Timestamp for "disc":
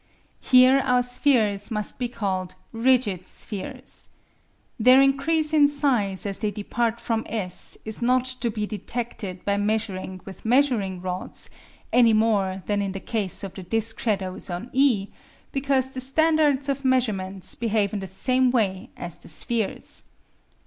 13.61-13.99